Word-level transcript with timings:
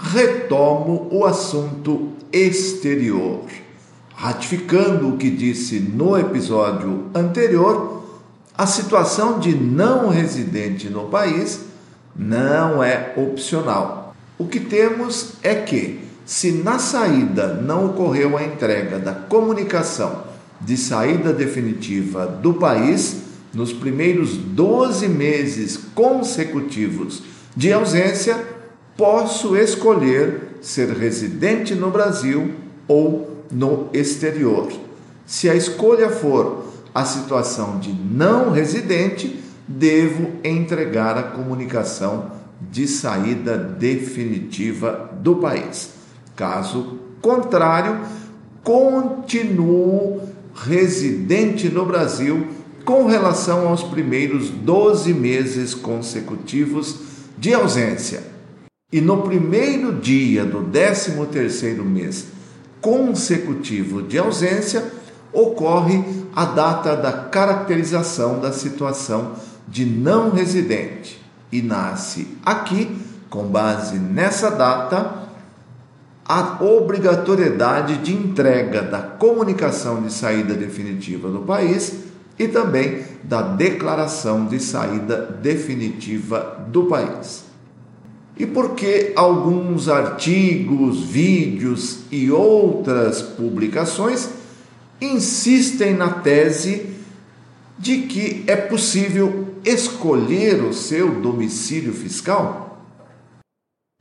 retomo 0.00 1.08
o 1.10 1.24
assunto 1.26 2.08
exterior. 2.32 3.44
Ratificando 4.14 5.08
o 5.08 5.16
que 5.16 5.30
disse 5.30 5.78
no 5.78 6.18
episódio 6.18 7.06
anterior, 7.14 8.04
a 8.56 8.66
situação 8.66 9.38
de 9.38 9.54
não 9.54 10.08
residente 10.08 10.88
no 10.88 11.04
país 11.08 11.60
não 12.14 12.82
é 12.82 13.14
opcional. 13.16 14.14
O 14.38 14.46
que 14.46 14.60
temos 14.60 15.34
é 15.42 15.54
que, 15.54 16.00
se 16.24 16.52
na 16.52 16.78
saída 16.78 17.54
não 17.54 17.86
ocorreu 17.86 18.36
a 18.36 18.44
entrega 18.44 18.98
da 18.98 19.12
comunicação 19.12 20.24
de 20.60 20.76
saída 20.76 21.32
definitiva 21.32 22.26
do 22.26 22.54
país, 22.54 23.22
nos 23.52 23.72
primeiros 23.72 24.36
12 24.36 25.08
meses 25.08 25.78
consecutivos 25.94 27.22
de 27.56 27.72
ausência, 27.72 28.59
posso 28.96 29.56
escolher 29.56 30.58
ser 30.60 30.90
residente 30.90 31.74
no 31.74 31.90
Brasil 31.90 32.54
ou 32.86 33.44
no 33.50 33.88
exterior. 33.92 34.68
Se 35.26 35.48
a 35.48 35.54
escolha 35.54 36.10
for 36.10 36.64
a 36.94 37.04
situação 37.04 37.78
de 37.78 37.92
não 37.92 38.50
residente, 38.50 39.40
devo 39.66 40.32
entregar 40.42 41.16
a 41.16 41.22
comunicação 41.22 42.32
de 42.60 42.86
saída 42.86 43.56
definitiva 43.56 45.10
do 45.20 45.36
país. 45.36 45.90
Caso 46.36 46.98
contrário, 47.22 48.00
continuo 48.62 50.20
residente 50.54 51.68
no 51.68 51.86
Brasil 51.86 52.48
com 52.84 53.06
relação 53.06 53.68
aos 53.68 53.82
primeiros 53.82 54.50
12 54.50 55.14
meses 55.14 55.74
consecutivos 55.74 56.96
de 57.38 57.54
ausência 57.54 58.39
e 58.92 59.00
no 59.00 59.22
primeiro 59.22 59.92
dia 59.92 60.44
do 60.44 60.64
13 60.64 61.12
terceiro 61.26 61.84
mês 61.84 62.26
consecutivo 62.80 64.02
de 64.02 64.18
ausência, 64.18 64.82
ocorre 65.32 66.02
a 66.34 66.46
data 66.46 66.96
da 66.96 67.12
caracterização 67.12 68.40
da 68.40 68.52
situação 68.52 69.32
de 69.68 69.84
não 69.84 70.30
residente. 70.30 71.20
E 71.52 71.60
nasce 71.60 72.26
aqui, 72.44 72.96
com 73.28 73.44
base 73.44 73.96
nessa 73.96 74.50
data, 74.50 75.28
a 76.24 76.62
obrigatoriedade 76.62 77.98
de 77.98 78.14
entrega 78.14 78.82
da 78.82 79.00
comunicação 79.00 80.02
de 80.02 80.12
saída 80.12 80.54
definitiva 80.54 81.28
do 81.28 81.40
país 81.40 81.94
e 82.38 82.48
também 82.48 83.04
da 83.22 83.42
declaração 83.42 84.46
de 84.46 84.58
saída 84.58 85.38
definitiva 85.42 86.64
do 86.68 86.84
país 86.84 87.49
e 88.40 88.46
porque 88.46 89.12
alguns 89.14 89.86
artigos, 89.86 91.00
vídeos 91.00 91.98
e 92.10 92.30
outras 92.30 93.20
publicações 93.20 94.30
insistem 94.98 95.92
na 95.92 96.08
tese 96.08 96.96
de 97.78 97.98
que 97.98 98.42
é 98.46 98.56
possível 98.56 99.48
escolher 99.62 100.64
o 100.64 100.72
seu 100.72 101.20
domicílio 101.20 101.92
fiscal? 101.92 102.82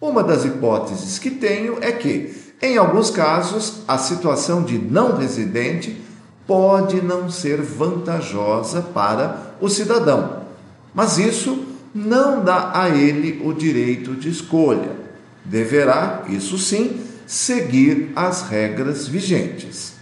Uma 0.01 0.23
das 0.23 0.45
hipóteses 0.45 1.19
que 1.19 1.31
tenho 1.31 1.77
é 1.81 1.91
que, 1.91 2.33
em 2.61 2.77
alguns 2.77 3.09
casos, 3.09 3.81
a 3.89 3.97
situação 3.97 4.63
de 4.63 4.77
não 4.77 5.17
residente 5.17 6.01
pode 6.47 7.01
não 7.01 7.29
ser 7.29 7.61
vantajosa 7.61 8.81
para 8.81 9.57
o 9.59 9.67
cidadão, 9.67 10.43
mas 10.93 11.17
isso 11.17 11.65
não 11.93 12.43
dá 12.43 12.71
a 12.73 12.89
ele 12.89 13.41
o 13.43 13.53
direito 13.53 14.15
de 14.15 14.29
escolha. 14.29 14.91
Deverá, 15.43 16.23
isso 16.29 16.57
sim, 16.57 17.01
seguir 17.25 18.11
as 18.15 18.43
regras 18.43 19.07
vigentes. 19.07 19.93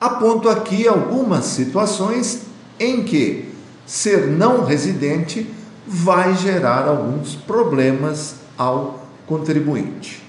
Aponto 0.00 0.48
aqui 0.48 0.88
algumas 0.88 1.44
situações 1.44 2.42
em 2.78 3.02
que 3.02 3.50
ser 3.84 4.28
não 4.28 4.64
residente 4.64 5.46
vai 5.86 6.34
gerar 6.36 6.86
alguns 6.86 7.34
problemas 7.34 8.36
ao 8.56 9.06
contribuinte. 9.26 10.22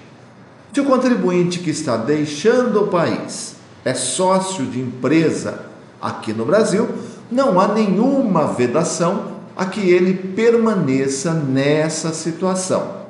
Se 0.73 0.81
o 0.81 0.85
contribuinte 0.85 1.59
que 1.59 1.69
está 1.69 1.97
deixando 1.97 2.83
o 2.83 2.87
país 2.87 3.55
é 3.83 3.93
sócio 3.93 4.65
de 4.65 4.79
empresa 4.79 5.65
aqui 6.01 6.33
no 6.33 6.45
Brasil, 6.45 6.89
não 7.31 7.59
há 7.59 7.67
nenhuma 7.67 8.47
vedação 8.47 9.30
a 9.61 9.65
que 9.67 9.91
ele 9.91 10.15
permaneça 10.15 11.35
nessa 11.35 12.11
situação. 12.13 13.01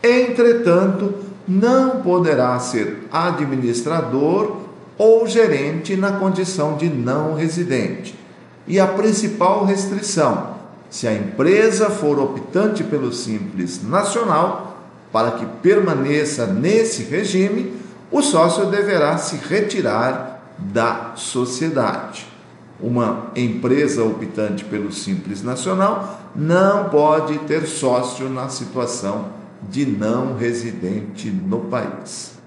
Entretanto, 0.00 1.12
não 1.46 2.02
poderá 2.02 2.56
ser 2.60 3.08
administrador 3.10 4.58
ou 4.96 5.26
gerente 5.26 5.96
na 5.96 6.12
condição 6.12 6.76
de 6.76 6.88
não 6.88 7.34
residente. 7.34 8.16
E 8.64 8.78
a 8.78 8.86
principal 8.86 9.64
restrição, 9.64 10.54
se 10.88 11.08
a 11.08 11.12
empresa 11.12 11.90
for 11.90 12.20
optante 12.20 12.84
pelo 12.84 13.12
Simples 13.12 13.82
Nacional, 13.82 14.78
para 15.12 15.32
que 15.32 15.46
permaneça 15.60 16.46
nesse 16.46 17.02
regime, 17.02 17.72
o 18.08 18.22
sócio 18.22 18.66
deverá 18.66 19.18
se 19.18 19.34
retirar 19.34 20.44
da 20.58 21.14
sociedade 21.16 22.37
uma 22.80 23.32
empresa 23.34 24.04
optante 24.04 24.64
pelo 24.64 24.92
Simples 24.92 25.42
Nacional 25.42 26.20
não 26.34 26.88
pode 26.88 27.38
ter 27.40 27.66
sócio 27.66 28.28
na 28.28 28.48
situação 28.48 29.26
de 29.68 29.84
não 29.84 30.36
residente 30.36 31.28
no 31.30 31.60
país. 31.62 32.38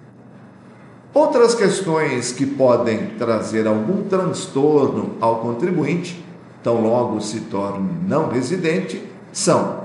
Outras 1.14 1.54
questões 1.54 2.32
que 2.32 2.46
podem 2.46 3.08
trazer 3.18 3.68
algum 3.68 4.04
transtorno 4.04 5.18
ao 5.20 5.40
contribuinte, 5.40 6.24
tão 6.64 6.82
logo 6.82 7.20
se 7.20 7.42
torne 7.42 7.90
não 8.08 8.30
residente, 8.30 9.04
são 9.34 9.82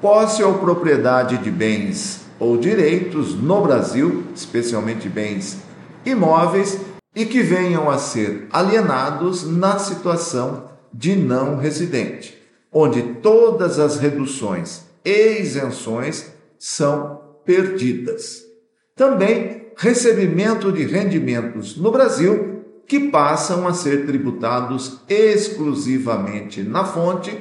posse 0.00 0.42
ou 0.42 0.54
propriedade 0.54 1.36
de 1.38 1.50
bens 1.50 2.22
ou 2.38 2.56
direitos 2.56 3.34
no 3.34 3.60
Brasil, 3.60 4.24
especialmente 4.34 5.08
bens 5.08 5.58
imóveis 6.04 6.80
e 7.14 7.26
que 7.26 7.42
venham 7.42 7.90
a 7.90 7.98
ser 7.98 8.46
alienados 8.50 9.44
na 9.44 9.78
situação 9.78 10.70
de 10.92 11.14
não 11.14 11.56
residente, 11.56 12.38
onde 12.72 13.02
todas 13.20 13.78
as 13.78 13.98
reduções 13.98 14.84
e 15.04 15.40
isenções 15.40 16.32
são 16.58 17.20
perdidas. 17.44 18.42
Também 18.94 19.72
recebimento 19.76 20.70
de 20.70 20.84
rendimentos 20.84 21.76
no 21.76 21.90
Brasil 21.90 22.52
que 22.86 23.08
passam 23.10 23.66
a 23.66 23.72
ser 23.72 24.06
tributados 24.06 25.00
exclusivamente 25.08 26.62
na 26.62 26.84
fonte 26.84 27.36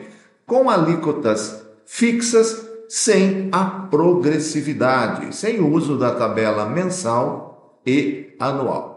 com 0.46 0.70
alíquotas 0.70 1.62
fixas 1.86 2.68
sem 2.88 3.50
a 3.52 3.64
progressividade, 3.64 5.36
sem 5.36 5.60
o 5.60 5.72
uso 5.72 5.98
da 5.98 6.14
tabela 6.14 6.66
mensal 6.66 7.80
e 7.86 8.36
anual. 8.40 8.91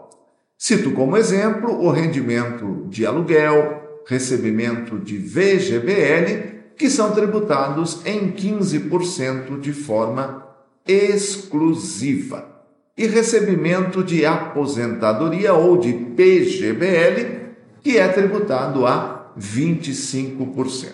Cito 0.57 0.91
como 0.91 1.17
exemplo 1.17 1.83
o 1.83 1.91
rendimento 1.91 2.87
de 2.89 3.05
aluguel, 3.05 4.01
recebimento 4.07 4.97
de 4.97 5.17
VGBL, 5.17 6.55
que 6.77 6.89
são 6.89 7.11
tributados 7.11 8.05
em 8.05 8.31
15% 8.31 9.59
de 9.59 9.73
forma 9.73 10.45
exclusiva, 10.87 12.53
e 12.97 13.05
recebimento 13.05 14.03
de 14.03 14.25
aposentadoria 14.25 15.53
ou 15.53 15.77
de 15.77 15.91
PGBL, 15.91 17.45
que 17.81 17.97
é 17.97 18.07
tributado 18.07 18.85
a 18.85 19.33
25%. 19.37 20.93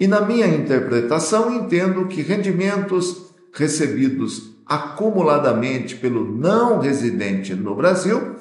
E 0.00 0.06
na 0.06 0.22
minha 0.22 0.46
interpretação, 0.46 1.54
entendo 1.54 2.06
que 2.06 2.22
rendimentos 2.22 3.34
recebidos 3.52 4.54
acumuladamente 4.64 5.96
pelo 5.96 6.24
não 6.24 6.78
residente 6.78 7.54
no 7.54 7.74
Brasil 7.74 8.36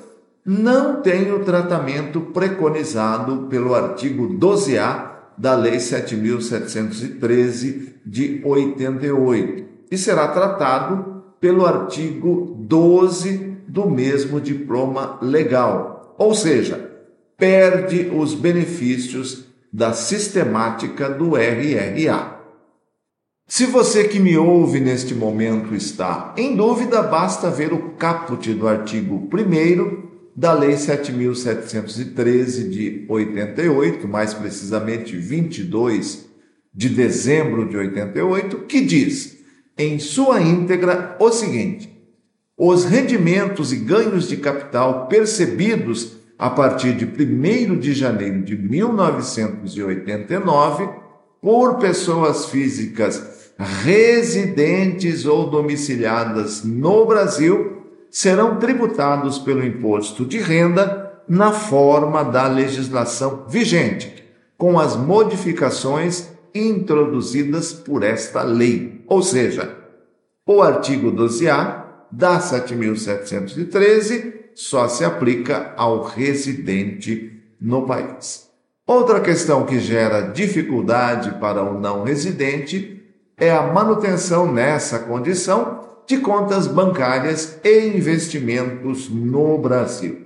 não 0.48 1.02
tem 1.02 1.32
o 1.34 1.44
tratamento 1.44 2.22
preconizado 2.22 3.48
pelo 3.50 3.76
artigo 3.76 4.40
12A 4.40 5.12
da 5.38 5.54
Lei 5.54 5.76
7.713 5.76 7.96
de 8.06 8.42
88 8.46 9.66
e 9.92 9.98
será 9.98 10.30
tratado 10.30 11.22
pelo 11.42 11.66
artigo 11.66 12.56
12 12.62 13.58
do 13.68 13.90
mesmo 13.90 14.40
diploma 14.40 15.20
legal, 15.22 16.16
ou 16.18 16.34
seja, 16.34 16.92
perde 17.36 18.10
os 18.16 18.34
benefícios 18.34 19.48
da 19.72 19.92
sistemática 19.92 21.10
do 21.10 21.36
RRA. 21.36 22.38
Se 23.46 23.66
você 23.66 24.06
que 24.06 24.20
me 24.20 24.38
ouve 24.38 24.80
neste 24.80 25.14
momento 25.14 25.76
está 25.76 26.34
em 26.38 26.56
dúvida, 26.56 27.04
basta 27.04 27.50
ver 27.50 27.74
o 27.74 27.90
caput 27.92 28.54
do 28.54 28.66
artigo 28.66 29.28
1 29.32 30.07
da 30.38 30.54
Lei 30.54 30.76
7.713 30.76 32.70
de 32.70 33.06
88, 33.10 34.08
mais 34.08 34.34
precisamente 34.36 35.18
22 35.18 36.28
de 36.72 36.90
dezembro 36.90 37.68
de 37.68 37.76
88, 37.76 38.60
que 38.68 38.82
diz, 38.82 39.40
em 39.76 39.98
sua 39.98 40.40
íntegra, 40.40 41.18
o 41.20 41.32
seguinte: 41.32 41.92
os 42.56 42.86
rendimentos 42.86 43.74
e 43.74 43.78
ganhos 43.78 44.28
de 44.28 44.38
capital 44.38 45.08
percebidos 45.08 46.18
a 46.38 46.52
partir 46.52 46.94
de 46.94 47.06
1 47.06 47.80
de 47.80 47.96
janeiro 47.96 48.44
de 48.44 48.56
1989 48.56 50.88
por 51.42 51.80
pessoas 51.80 52.46
físicas 52.46 53.50
residentes 53.58 55.26
ou 55.26 55.50
domiciliadas 55.50 56.64
no 56.64 57.08
Brasil 57.08 57.77
serão 58.10 58.58
tributados 58.58 59.40
pelo 59.40 59.66
imposto 59.66 60.26
de 60.26 60.40
renda 60.40 61.22
na 61.28 61.52
forma 61.52 62.24
da 62.24 62.48
legislação 62.48 63.46
vigente, 63.48 64.24
com 64.58 64.80
as 64.80 64.96
modificações 64.96 66.30
introduzidas 66.54 67.74
por 67.74 68.04
esta 68.04 68.44
lei. 68.44 69.04
Ou 69.08 69.22
seja, 69.22 69.76
o 70.46 70.62
artigo 70.62 71.12
12A 71.12 71.84
da 72.12 72.40
7713 72.40 74.34
só 74.56 74.88
se 74.88 75.04
aplica 75.04 75.74
ao 75.76 76.04
residente 76.04 77.44
no 77.60 77.86
país. 77.86 78.48
Outra 78.86 79.20
questão 79.20 79.66
que 79.66 79.80
gera 79.80 80.22
dificuldade 80.22 81.32
para 81.40 81.62
o 81.62 81.78
não 81.80 82.04
residente 82.04 83.04
é 83.38 83.52
a 83.52 83.62
manutenção 83.62 84.52
nessa 84.52 85.00
condição 85.00 85.87
de 86.08 86.18
contas 86.20 86.66
bancárias 86.68 87.60
e 87.66 87.88
investimentos 87.88 89.10
no 89.10 89.58
Brasil. 89.58 90.26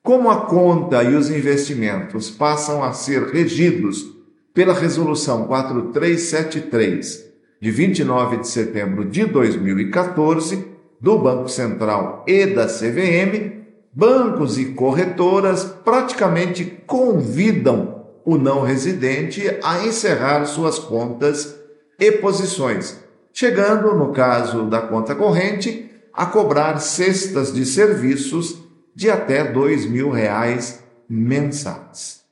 Como 0.00 0.30
a 0.30 0.42
conta 0.42 1.02
e 1.02 1.16
os 1.16 1.28
investimentos 1.28 2.30
passam 2.30 2.84
a 2.84 2.92
ser 2.92 3.24
regidos 3.24 4.06
pela 4.54 4.72
Resolução 4.72 5.48
4373, 5.48 7.26
de 7.60 7.70
29 7.72 8.36
de 8.36 8.46
setembro 8.46 9.04
de 9.04 9.26
2014, 9.26 10.64
do 11.00 11.18
Banco 11.18 11.48
Central 11.48 12.24
e 12.26 12.46
da 12.46 12.66
CVM, 12.66 13.64
bancos 13.92 14.56
e 14.58 14.66
corretoras 14.66 15.64
praticamente 15.84 16.64
convidam 16.86 18.06
o 18.24 18.38
não 18.38 18.62
residente 18.62 19.42
a 19.62 19.84
encerrar 19.84 20.46
suas 20.46 20.78
contas 20.78 21.58
e 21.98 22.12
posições 22.12 23.05
chegando, 23.36 23.94
no 23.94 24.12
caso 24.12 24.64
da 24.64 24.80
conta 24.80 25.14
corrente, 25.14 25.90
a 26.10 26.24
cobrar 26.24 26.78
cestas 26.78 27.52
de 27.52 27.66
serviços 27.66 28.56
de 28.94 29.10
até 29.10 29.44
2 29.44 29.84
mil 29.84 30.10
reais 30.10 30.82
mensais. 31.06 32.22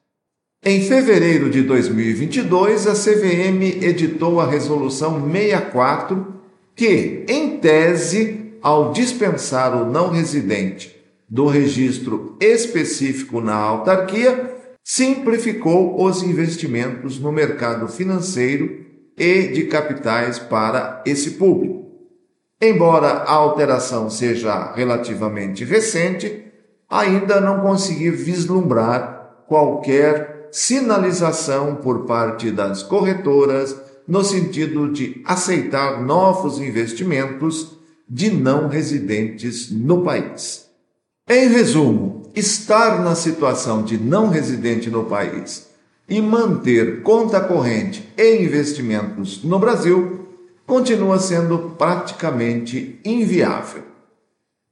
Em 0.65 0.81
fevereiro 0.81 1.51
de 1.51 1.61
2022, 1.61 2.87
a 2.87 2.95
CVM 2.95 3.85
editou 3.85 4.41
a 4.41 4.47
Resolução 4.47 5.31
64, 5.31 6.27
que, 6.75 7.27
em 7.29 7.59
tese, 7.59 8.55
ao 8.63 8.91
dispensar 8.91 9.77
o 9.77 9.85
não 9.85 10.09
residente 10.09 10.97
do 11.29 11.47
registro 11.47 12.35
específico 12.41 13.43
na 13.43 13.55
autarquia, 13.55 14.55
simplificou 14.83 16.03
os 16.03 16.23
investimentos 16.23 17.21
no 17.21 17.31
mercado 17.31 17.89
financeiro 17.89 18.84
e 19.17 19.49
de 19.49 19.65
capitais 19.65 20.39
para 20.39 21.03
esse 21.07 21.33
público. 21.33 21.85
Embora 22.61 23.09
a 23.09 23.33
alteração 23.33 24.09
seja 24.09 24.73
relativamente 24.75 25.65
recente, 25.65 26.45
ainda 26.89 27.41
não 27.41 27.61
consegui 27.61 28.11
vislumbrar 28.11 29.45
qualquer 29.47 30.49
sinalização 30.51 31.77
por 31.77 32.07
parte 32.07 32.51
das 32.51 32.83
corretoras 32.83 33.77
no 34.07 34.23
sentido 34.23 34.93
de 34.93 35.23
aceitar 35.25 36.03
novos 36.03 36.59
investimentos 36.59 37.77
de 38.09 38.31
não 38.31 38.69
residentes 38.69 39.71
no 39.71 40.03
país. 40.03 40.67
Em 41.29 41.49
resumo, 41.49 42.31
estar 42.35 43.03
na 43.03 43.15
situação 43.15 43.83
de 43.83 43.99
não 43.99 44.29
residente 44.29 44.91
no 44.91 45.05
país 45.05 45.74
e 46.09 46.21
manter 46.21 47.03
conta 47.03 47.41
corrente 47.41 48.13
e 48.17 48.37
investimentos 48.43 49.43
no 49.43 49.59
Brasil 49.59 50.29
continua 50.67 51.19
sendo 51.19 51.75
praticamente 51.79 53.01
inviável. 53.05 53.83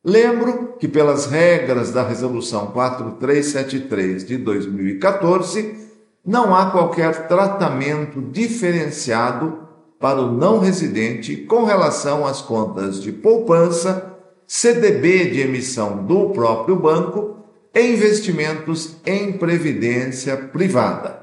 Lembro 0.04 0.74
que, 0.80 0.88
pelas 0.88 1.26
regras 1.26 1.92
da 1.92 2.02
Resolução 2.02 2.66
4373 2.72 4.26
de 4.26 4.36
2014, 4.36 5.76
não 6.24 6.54
há 6.54 6.70
qualquer 6.70 7.28
tratamento 7.28 8.20
diferenciado 8.20 9.68
para 10.00 10.20
o 10.20 10.32
não 10.32 10.58
residente 10.58 11.36
com 11.36 11.64
relação 11.64 12.26
às 12.26 12.42
contas 12.42 13.00
de 13.00 13.12
poupança, 13.12 14.12
CDB 14.44 15.30
de 15.30 15.40
emissão 15.40 16.04
do 16.04 16.30
próprio 16.30 16.74
banco 16.74 17.36
e 17.72 17.92
investimentos 17.92 18.96
em 19.06 19.32
previdência 19.32 20.36
privada. 20.36 21.21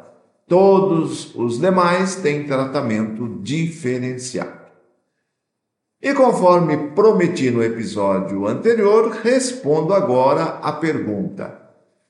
Todos 0.49 1.35
os 1.35 1.59
demais 1.59 2.15
têm 2.15 2.47
tratamento 2.47 3.39
diferenciado. 3.39 4.59
E 6.01 6.11
conforme 6.15 6.75
prometi 6.95 7.51
no 7.51 7.63
episódio 7.63 8.47
anterior, 8.47 9.11
respondo 9.21 9.93
agora 9.93 10.59
à 10.63 10.71
pergunta: 10.71 11.55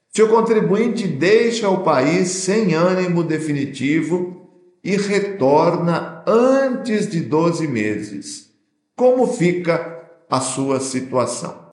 se 0.09 0.23
o 0.23 0.29
contribuinte 0.29 1.05
deixa 1.05 1.69
o 1.69 1.83
país 1.83 2.29
sem 2.29 2.73
ânimo 2.73 3.23
definitivo 3.23 4.49
e 4.81 4.95
retorna 4.95 6.23
antes 6.25 7.09
de 7.09 7.19
12 7.19 7.67
meses, 7.67 8.51
como 8.95 9.27
fica 9.27 10.01
a 10.29 10.39
sua 10.39 10.79
situação? 10.79 11.67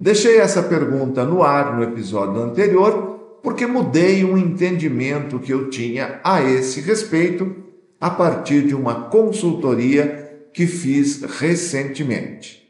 Deixei 0.00 0.38
essa 0.38 0.62
pergunta 0.62 1.22
no 1.22 1.42
ar 1.42 1.76
no 1.76 1.82
episódio 1.82 2.40
anterior 2.40 3.21
porque 3.42 3.66
mudei 3.66 4.24
um 4.24 4.38
entendimento 4.38 5.38
que 5.38 5.52
eu 5.52 5.68
tinha 5.68 6.20
a 6.22 6.42
esse 6.42 6.80
respeito 6.80 7.54
a 8.00 8.08
partir 8.08 8.66
de 8.66 8.74
uma 8.74 9.08
consultoria 9.08 10.46
que 10.52 10.66
fiz 10.66 11.22
recentemente. 11.22 12.62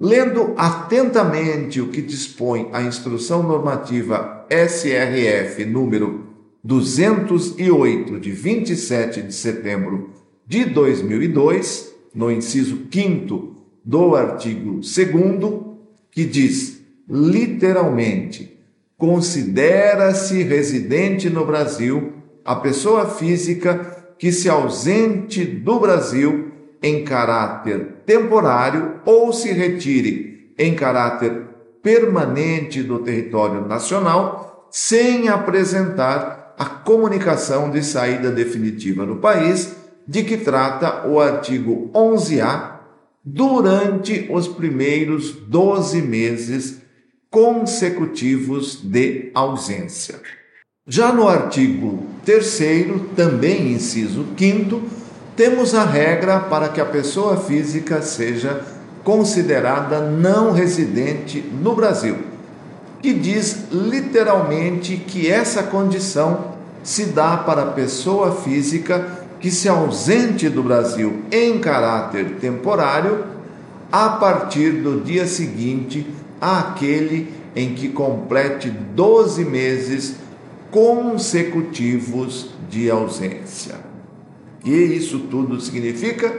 Lendo 0.00 0.54
atentamente 0.56 1.80
o 1.80 1.88
que 1.88 2.00
dispõe 2.00 2.70
a 2.72 2.82
Instrução 2.82 3.42
Normativa 3.42 4.46
SRF 4.48 5.64
número 5.66 6.26
208 6.64 8.18
de 8.18 8.30
27 8.30 9.22
de 9.22 9.34
setembro 9.34 10.10
de 10.46 10.64
2002, 10.64 11.94
no 12.14 12.30
inciso 12.30 12.86
5 12.90 13.56
do 13.84 14.16
artigo 14.16 14.80
2 14.80 14.90
que 16.10 16.24
diz 16.24 16.80
literalmente 17.08 18.59
considera-se 19.00 20.42
residente 20.42 21.30
no 21.30 21.46
Brasil 21.46 22.12
a 22.44 22.54
pessoa 22.54 23.08
física 23.08 24.14
que 24.18 24.30
se 24.30 24.46
ausente 24.46 25.42
do 25.42 25.80
Brasil 25.80 26.52
em 26.82 27.02
caráter 27.02 28.02
temporário 28.04 29.00
ou 29.06 29.32
se 29.32 29.50
retire 29.52 30.52
em 30.58 30.74
caráter 30.74 31.46
permanente 31.82 32.82
do 32.82 32.98
território 32.98 33.66
nacional 33.66 34.68
sem 34.70 35.30
apresentar 35.30 36.54
a 36.58 36.66
comunicação 36.66 37.70
de 37.70 37.82
saída 37.82 38.30
definitiva 38.30 39.06
do 39.06 39.16
país 39.16 39.76
de 40.06 40.24
que 40.24 40.36
trata 40.36 41.08
o 41.08 41.18
artigo 41.18 41.90
11A 41.94 42.72
durante 43.24 44.28
os 44.30 44.46
primeiros 44.46 45.32
12 45.32 46.02
meses 46.02 46.79
consecutivos 47.30 48.80
de 48.82 49.30
ausência. 49.34 50.20
Já 50.86 51.12
no 51.12 51.28
artigo 51.28 52.04
3, 52.24 52.60
também 53.14 53.72
inciso 53.72 54.26
5, 54.36 54.82
temos 55.36 55.74
a 55.74 55.84
regra 55.84 56.40
para 56.40 56.68
que 56.68 56.80
a 56.80 56.84
pessoa 56.84 57.36
física 57.36 58.02
seja 58.02 58.64
considerada 59.04 60.00
não 60.00 60.52
residente 60.52 61.40
no 61.40 61.74
Brasil, 61.74 62.18
que 63.00 63.12
diz 63.14 63.68
literalmente 63.70 64.96
que 64.96 65.30
essa 65.30 65.62
condição 65.62 66.56
se 66.82 67.06
dá 67.06 67.36
para 67.36 67.62
a 67.62 67.72
pessoa 67.72 68.34
física 68.42 69.20
que 69.38 69.50
se 69.50 69.68
ausente 69.68 70.48
do 70.48 70.62
Brasil 70.62 71.22
em 71.30 71.58
caráter 71.58 72.36
temporário 72.40 73.24
a 73.90 74.10
partir 74.10 74.82
do 74.82 75.00
dia 75.00 75.26
seguinte 75.26 76.06
àquele 76.40 77.32
em 77.54 77.74
que 77.74 77.88
complete 77.88 78.70
12 78.70 79.44
meses 79.44 80.16
consecutivos 80.70 82.50
de 82.68 82.90
ausência. 82.90 83.74
E 84.64 84.72
isso 84.72 85.20
tudo 85.30 85.60
significa? 85.60 86.32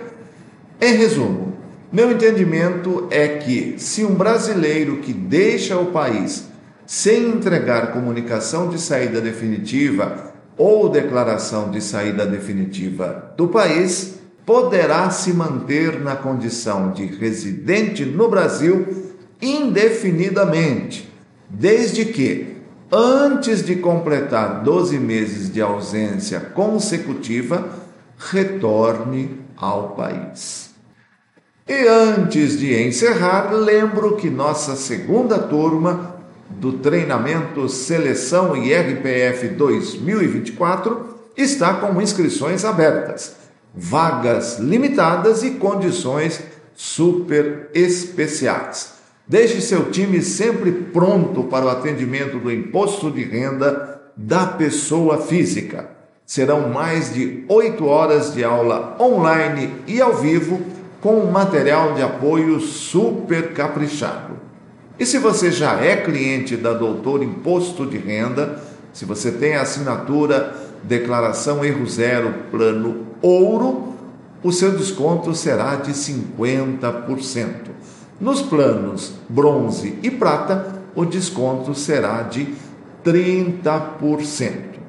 Em 0.79 0.93
resumo, 0.93 1.53
meu 1.91 2.11
entendimento 2.11 3.07
é 3.11 3.27
que 3.27 3.75
se 3.77 4.05
um 4.05 4.15
brasileiro 4.15 4.97
que 4.97 5.11
deixa 5.11 5.77
o 5.77 5.87
país 5.87 6.47
sem 6.85 7.29
entregar 7.29 7.91
comunicação 7.91 8.69
de 8.69 8.79
saída 8.79 9.19
definitiva 9.19 10.33
ou 10.57 10.89
declaração 10.89 11.69
de 11.69 11.81
saída 11.81 12.25
definitiva 12.25 13.33
do 13.35 13.47
país, 13.47 14.15
poderá 14.45 15.09
se 15.09 15.33
manter 15.33 15.99
na 15.99 16.15
condição 16.15 16.91
de 16.91 17.05
residente 17.05 18.05
no 18.05 18.29
Brasil 18.29 19.10
indefinidamente, 19.41 21.11
desde 21.49 22.05
que, 22.05 22.57
antes 22.91 23.65
de 23.65 23.77
completar 23.77 24.61
12 24.63 24.99
meses 24.99 25.51
de 25.51 25.61
ausência 25.61 26.39
consecutiva, 26.39 27.69
retorne 28.17 29.39
ao 29.57 29.89
país. 29.89 30.71
E 31.67 31.87
antes 31.87 32.59
de 32.59 32.81
encerrar, 32.81 33.51
lembro 33.53 34.17
que 34.17 34.29
nossa 34.29 34.75
segunda 34.75 35.39
turma 35.39 36.17
do 36.49 36.73
treinamento 36.73 37.69
Seleção 37.69 38.55
IRPF 38.57 39.47
2024 39.49 41.11
está 41.37 41.75
com 41.75 42.01
inscrições 42.01 42.65
abertas, 42.65 43.35
vagas 43.73 44.59
limitadas 44.59 45.43
e 45.43 45.51
condições 45.51 46.41
super 46.75 47.69
especiais. 47.73 49.00
Deixe 49.31 49.61
seu 49.61 49.89
time 49.89 50.21
sempre 50.21 50.73
pronto 50.73 51.45
para 51.45 51.65
o 51.65 51.69
atendimento 51.69 52.37
do 52.37 52.51
imposto 52.51 53.09
de 53.09 53.23
renda 53.23 54.01
da 54.17 54.45
pessoa 54.45 55.19
física. 55.19 55.89
Serão 56.25 56.67
mais 56.67 57.13
de 57.13 57.45
oito 57.47 57.85
horas 57.85 58.33
de 58.33 58.43
aula 58.43 58.97
online 58.99 59.73
e 59.87 60.01
ao 60.01 60.17
vivo 60.17 60.59
com 60.99 61.23
material 61.27 61.93
de 61.93 62.01
apoio 62.01 62.59
super 62.59 63.53
caprichado. 63.53 64.33
E 64.99 65.05
se 65.05 65.17
você 65.17 65.49
já 65.49 65.79
é 65.79 65.95
cliente 65.95 66.57
da 66.57 66.73
Doutor 66.73 67.23
Imposto 67.23 67.85
de 67.85 67.97
Renda, 67.97 68.61
se 68.91 69.05
você 69.05 69.31
tem 69.31 69.55
a 69.55 69.61
assinatura 69.61 70.53
Declaração 70.83 71.63
Erro 71.63 71.87
Zero 71.87 72.33
Plano 72.51 73.07
Ouro, 73.21 73.93
o 74.43 74.51
seu 74.51 74.71
desconto 74.71 75.33
será 75.33 75.77
de 75.77 75.93
50%. 75.93 77.71
Nos 78.21 78.43
planos 78.43 79.13
bronze 79.27 79.97
e 80.03 80.11
prata, 80.11 80.79
o 80.93 81.03
desconto 81.03 81.73
será 81.73 82.21
de 82.21 82.53
30%. 83.03 84.79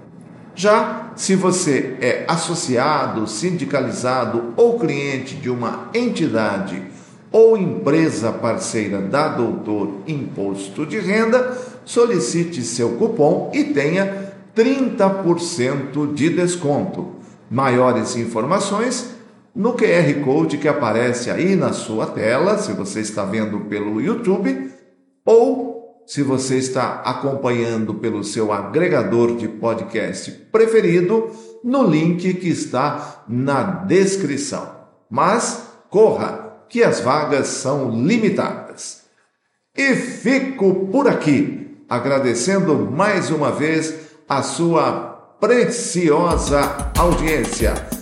Já 0.54 1.12
se 1.16 1.34
você 1.34 1.96
é 1.98 2.26
associado, 2.28 3.26
sindicalizado 3.26 4.52
ou 4.54 4.78
cliente 4.78 5.34
de 5.36 5.48
uma 5.48 5.88
entidade 5.94 6.82
ou 7.30 7.56
empresa 7.56 8.30
parceira 8.30 9.00
da 9.00 9.28
Doutor 9.28 10.02
Imposto 10.06 10.84
de 10.84 10.98
Renda, 10.98 11.56
solicite 11.86 12.62
seu 12.62 12.96
cupom 12.96 13.50
e 13.54 13.64
tenha 13.64 14.34
30% 14.54 16.12
de 16.12 16.28
desconto. 16.28 17.12
Maiores 17.50 18.14
informações 18.14 19.21
no 19.54 19.74
QR 19.74 20.24
Code 20.24 20.58
que 20.58 20.68
aparece 20.68 21.30
aí 21.30 21.54
na 21.54 21.72
sua 21.72 22.06
tela, 22.06 22.58
se 22.58 22.72
você 22.72 23.00
está 23.00 23.24
vendo 23.24 23.60
pelo 23.60 24.00
YouTube, 24.00 24.72
ou 25.24 26.02
se 26.06 26.22
você 26.22 26.56
está 26.56 27.02
acompanhando 27.04 27.94
pelo 27.94 28.24
seu 28.24 28.52
agregador 28.52 29.36
de 29.36 29.46
podcast 29.46 30.30
preferido, 30.50 31.30
no 31.62 31.84
link 31.84 32.34
que 32.34 32.48
está 32.48 33.24
na 33.28 33.62
descrição. 33.62 34.68
Mas 35.08 35.62
corra, 35.90 36.64
que 36.68 36.82
as 36.82 37.00
vagas 37.00 37.48
são 37.48 37.90
limitadas. 37.90 39.02
E 39.76 39.94
fico 39.94 40.86
por 40.86 41.06
aqui, 41.06 41.76
agradecendo 41.88 42.74
mais 42.90 43.30
uma 43.30 43.52
vez 43.52 43.94
a 44.28 44.42
sua 44.42 45.36
preciosa 45.38 46.90
audiência 46.98 48.01